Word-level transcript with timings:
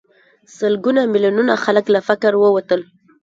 سلګونه 0.57 1.01
میلیونه 1.13 1.53
خلک 1.63 1.85
له 1.93 1.99
فقر 2.07 2.31
ووتل. 2.37 2.81